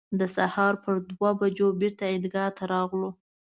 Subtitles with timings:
[0.19, 3.09] د سهار پر دوه بجو بېرته عیدګاه ته راغلو.